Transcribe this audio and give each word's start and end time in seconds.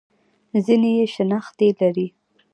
ځینې 0.65 0.89
یې 0.97 1.05
شنختې 1.13 1.67
لري. 1.79 2.07